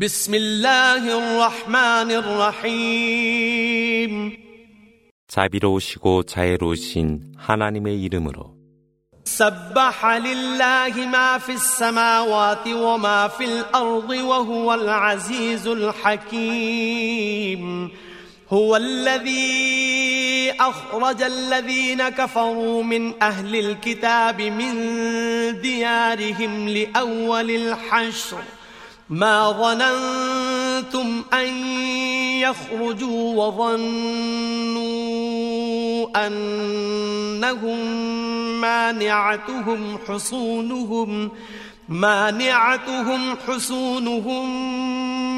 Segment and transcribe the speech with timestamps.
[0.00, 4.38] بسم الله الرحمن الرحيم
[5.28, 8.54] 자비로우시고 자애로우신 하나님의 이름으로
[9.24, 17.90] سبح لله ما في السماوات وما في الأرض وهو العزيز الحكيم
[18.48, 24.72] هو الذي أخرج الذين كفروا من أهل الكتاب من
[25.62, 28.38] ديارهم لأول الحشر
[29.12, 31.46] ما ظننتم أن
[32.40, 34.86] يخرجوا وظنوا
[36.26, 37.78] أنهم
[38.60, 41.30] مانعتهم حصونهم
[41.88, 44.62] مانعتهم حصونهم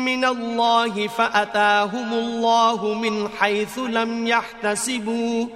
[0.04, 5.46] من الله فأتاهم الله من حيث لم يحتسبوا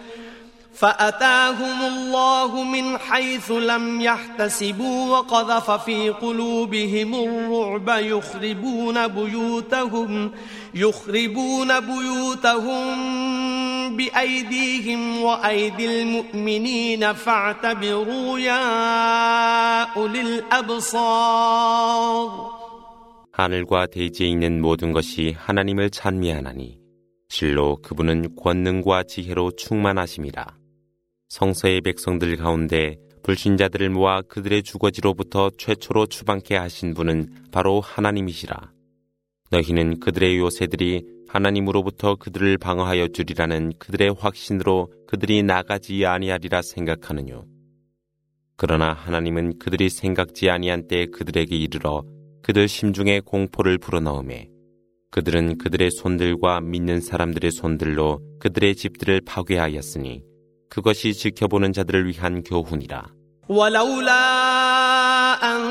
[0.79, 10.31] فأتاهم الله من حيث لم يحتسبوا وقذف في قلوبهم الرعب يخربون بيوتهم
[10.75, 12.89] يخربون بيوتهم
[13.97, 18.65] بأيديهم وأيدي المؤمنين فاعتبروا يا
[19.83, 22.59] أولي الأبصار
[23.41, 26.79] 하늘과 대지에 있는 모든 것이 하나님을 찬미하나니
[27.29, 30.59] 실로 그분은 권능과 지혜로 충만하심이라.
[31.29, 38.73] 성서의 백성들 가운데 불신자들을 모아 그들의 주거지로부터 최초로 추방케 하신 분은 바로 하나님이시라.
[39.51, 47.45] 너희는 그들의 요새들이 하나님으로부터 그들을 방어하여 주리라는 그들의 확신으로 그들이 나가지 아니하리라 생각하느뇨.
[48.57, 52.03] 그러나 하나님은 그들이 생각지 아니한 때 그들에게 이르러
[52.43, 54.49] 그들 심중에 공포를 불어넣음에
[55.11, 60.28] 그들은 그들의 손들과 믿는 사람들의 손들로 그들의 집들을 파괴하였으니
[60.71, 63.03] 그것이 지켜보는 자들을 위한 교훈이라.
[63.49, 64.29] ولولا
[65.43, 65.63] أن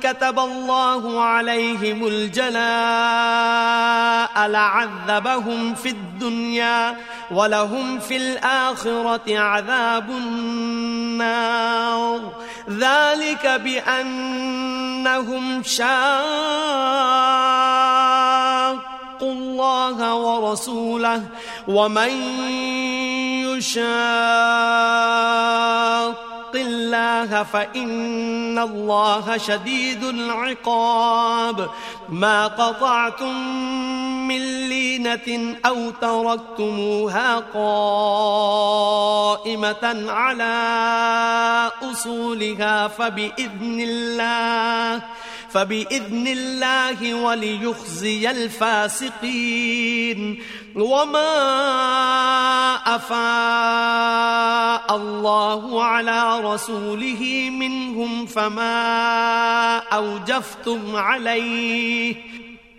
[0.00, 6.96] كتب الله عليهم الجلاء لعذبهم في الدنيا
[7.30, 12.32] ولهم في الآخرة عذاب النار
[12.70, 16.20] ذلك بأنهم شاءوا
[19.22, 19.32] واتقوا
[19.92, 21.22] الله ورسوله
[21.68, 22.10] ومن
[23.60, 31.68] يشاق الله فإن الله شديد العقاب
[32.08, 33.34] ما قطعتم
[34.28, 40.60] من لينة أو تركتموها قائمة على
[41.92, 45.02] أصولها فبإذن الله
[45.52, 50.42] فبإذن الله وليخزي الفاسقين
[50.74, 51.36] وما
[52.94, 58.98] أفاء الله على رسوله منهم فما
[59.78, 62.14] أوجفتم عليه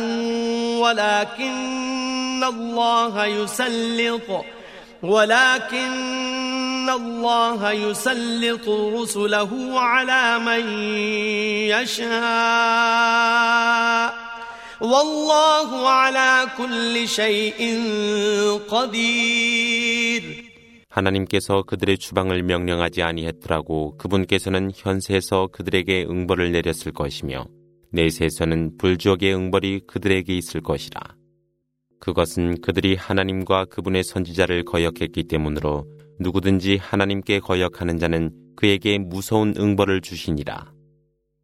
[0.80, 4.44] ولكن الله يسلط
[5.02, 9.50] ولكن الله يسلط رسله
[9.80, 10.68] على من
[11.70, 14.14] يشاء
[14.80, 17.82] والله على كل شيء
[18.68, 20.44] قدير
[20.90, 27.46] 하나님께서 그들의 주방을 명령하지 아니했더라고 그분께서는 현세에서 그들에게 응벌을 내렸을 것이며
[27.92, 31.00] 내세에서는 불지옥의 응벌이 그들에게 있을 것이라.
[32.00, 35.84] 그것은 그들이 하나님과 그분의 선지자를 거역했기 때문으로
[36.20, 40.72] 누구든지 하나님께 거역하는 자는 그에게 무서운 응벌을 주시니라.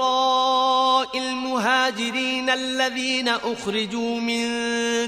[1.17, 4.47] المهاجرين الذين أخرجوا من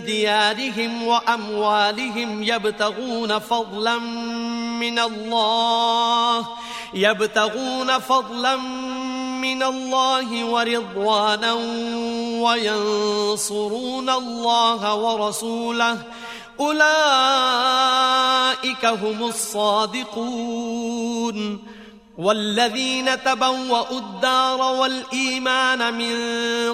[0.06, 3.96] ديارهم وأموالهم يبتغون فضلا
[4.80, 6.46] من الله
[6.94, 8.56] يبتغون فضلا
[9.40, 11.52] من الله ورضوانا
[12.42, 16.02] وينصرون الله ورسوله
[16.60, 21.58] أولئك هم الصادقون
[22.18, 26.12] والذين تبوأوا الدار والإيمان من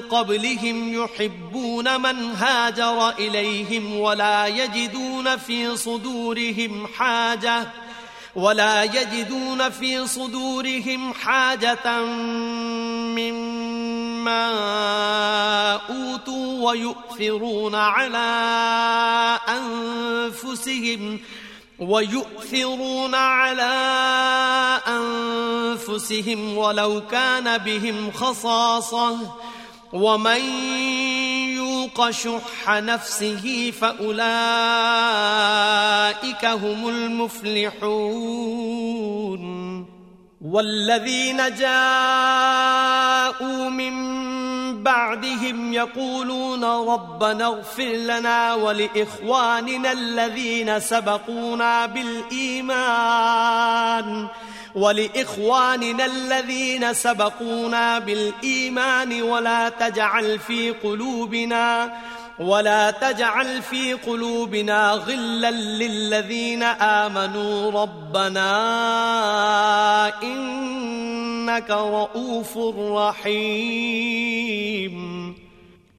[0.01, 7.67] قبلهم يحبون من هاجر إليهم ولا يجدون في صدورهم حاجة
[8.37, 12.03] ولا يجدون في صدورهم حاجة
[13.15, 14.51] مما
[15.91, 18.31] أوتوا ويؤثرون على
[19.49, 21.21] أنفسهم
[21.79, 23.73] ويؤثرون على
[24.87, 29.17] أنفسهم ولو كان بهم خصاصة
[29.93, 30.41] ومن
[31.99, 38.35] يوق شح نفسه فأولئك هم المفلحون
[40.43, 44.15] والذين جاءوا من
[44.83, 59.69] بعدهم يقولون ربنا اغفر لنا ولإخواننا الذين سبقونا بالإيمان ۖ ولإخواننا الذين سبقونا بالإيمان ولا
[59.69, 61.93] تجعل في قلوبنا
[62.39, 68.55] ولا تجعل في قلوبنا غلا للذين آمنوا ربنا
[70.23, 75.35] إنك رؤوف رحيم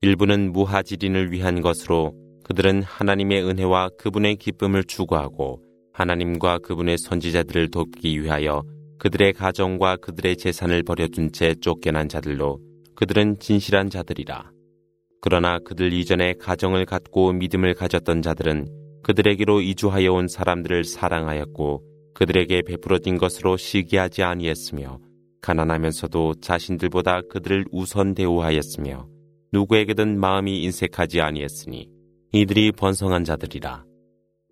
[0.02, 2.14] 일부는 무하지린을 위한 것으로
[2.44, 5.62] 그들은 하나님의 은혜와 그분의 기쁨을 추구하고
[5.96, 8.64] 하나님과 그분의 선지자들을 돕기 위하여
[9.00, 12.60] 그들의 가정과 그들의 재산을 버려둔 채 쫓겨난 자들로
[12.96, 14.52] 그들은 진실한 자들이라.
[15.22, 18.68] 그러나 그들 이전에 가정을 갖고 믿음을 가졌던 자들은
[19.04, 21.82] 그들에게로 이주하여 온 사람들을 사랑하였고
[22.14, 25.00] 그들에게 베풀어진 것으로 시기하지 아니했으며
[25.42, 29.08] 가난하면서도 자신들보다 그들을 우선 대우하였으며
[29.54, 31.88] 누구에게든 마음이 인색하지 아니했으니
[32.34, 33.86] 이들이 번성한 자들이라.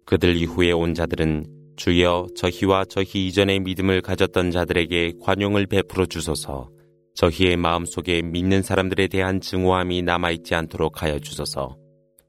[0.06, 1.46] 그들 이후에 온 자들은
[1.78, 6.70] 주여 저희와 저희 이전의 믿음을 가졌던 자들에게 관용을 베풀어 주소서
[7.16, 11.78] 저희의 마음속에 믿는 사람들에 대한 증오함이 남아있지 않도록 하여 주소서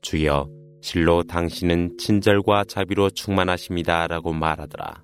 [0.03, 0.49] 주여
[0.82, 5.03] 실로 당신은 친절과 자비로 충만하십니다 라고 말하더라.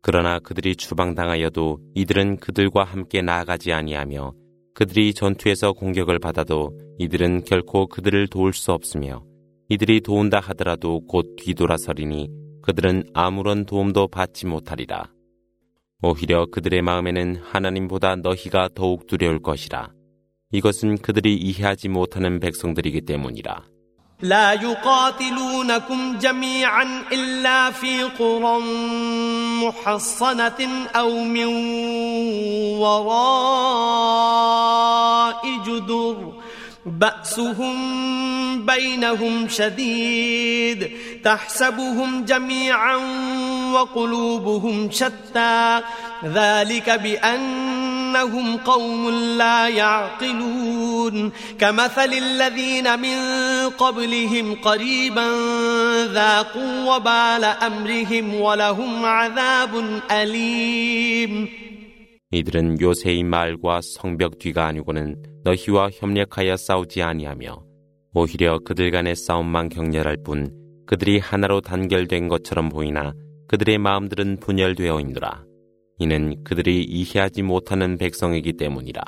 [0.00, 4.32] 그러나 그들이 추방당하여도 이들은 그들과 함께 나아가지 아니하며
[4.74, 9.22] 그들이 전투에서 공격을 받아도 이들은 결코 그들을 도울 수 없으며
[9.68, 12.28] 이들이 도운다 하더라도 곧 뒤돌아서리니
[12.62, 15.10] 그들은 아무런 도움도 받지 못하리라.
[16.02, 19.92] 오히려 그들의 마음에는 하나님보다 너희가 더욱 두려울 것이라.
[20.50, 23.62] 이것은 그들이 이해하지 못하는 백성들이기 때문이라.
[24.22, 28.58] لا يقاتلونكم جميعا إلا في قرى
[29.62, 30.60] محصنة
[30.96, 31.46] أو من
[32.82, 36.32] وراء جدر
[36.86, 37.76] بأسهم
[38.66, 40.90] بينهم شديد
[41.24, 42.96] تحسبهم جميعا
[43.74, 45.80] وقلوبهم شتى
[46.24, 47.68] ذلك بأن
[48.16, 53.18] أنهم قوم لا يعقلون كمثل الذين من
[53.78, 55.26] قبلهم قريبا
[56.12, 61.48] ذاقوا وبال أمرهم ولهم عذاب أليم
[62.38, 64.98] 이들은 요새의 말과 성벽 뒤가 아니고는
[65.46, 67.42] 너희와 협력하여 싸우지 아니하며
[68.14, 70.26] 오히려 그들 간의 싸움만 격렬할 뿐
[70.86, 73.14] 그들이 하나로 단결된 것처럼 보이나
[73.50, 75.47] 그들의 마음들은 분열되어 있노라.
[76.00, 79.02] 이는 그들이 이해하지 못하는 백성이기 때문이라.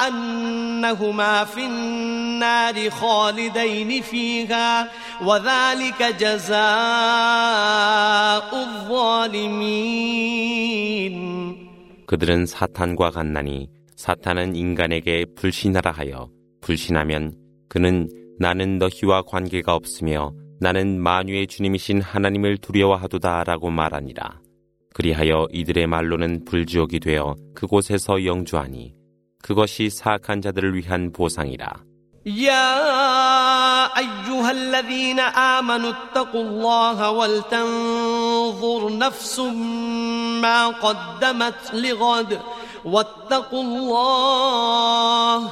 [0.07, 4.89] أنهما في النار خالدين فيها
[5.27, 6.59] وذلك جزاء
[8.67, 11.15] الظالمين
[12.11, 13.67] 그들은 사탄과 같나니
[14.03, 16.29] 사탄은 인간에게 불신하라 하여
[16.61, 17.11] 불신하면
[17.69, 18.09] 그는
[18.43, 20.09] 나는 너희와 관계가 없으며
[20.63, 24.39] 나는 만유의 주님이신 하나님을 두려워하도다라고 말하니라.
[24.93, 28.93] 그리하여 이들의 말로는 불지옥이 되어 그곳에서 영주하니
[29.41, 31.65] 그것이 사악한 자들을 위한 보상이라.
[32.25, 42.39] يا أيها الذين آمنوا اتقوا الله ولتنظر نفس ما قدمت لغد
[42.85, 45.51] واتقوا الله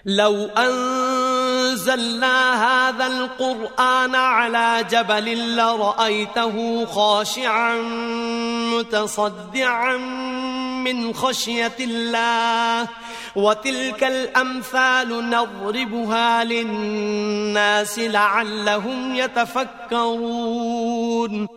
[0.07, 7.81] لو أنزلنا هذا القرآن على جبل لرأيته خاشعا
[8.79, 9.97] متصدعا
[10.85, 12.89] من خشية الله
[13.37, 21.49] وتلك الأمثال نضربها للناس لعلهم يتفكرون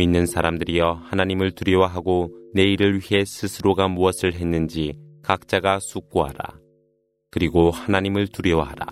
[0.00, 2.08] 믿는 사람들이여 하나님을 두려워하고
[2.54, 6.40] 내일을 위해 스스로가 무엇을 했는지 각자가 숙고하라.
[7.30, 8.86] 그리고 하나님을 두려워하라.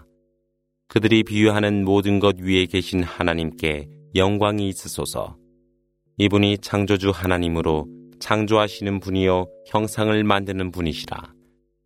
[0.87, 5.37] 그들이 비유하는 모든 것 위에 계신 하나님께 영광이 있으소서.
[6.17, 7.85] 이분이 창조주 하나님으로
[8.19, 11.31] 창조하시는 분이요 형상을 만드는 분이시라.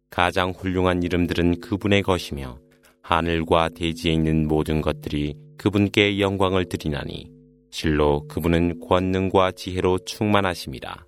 [0.10, 2.60] 가장 훌륭한 이름들은 그분의 것이며
[3.06, 7.30] 하늘과 대지에 있는 모든 것들이 그분께 영광을 드리나니
[7.70, 11.06] 실로 그분은 권능과 지혜로 충만하십니다.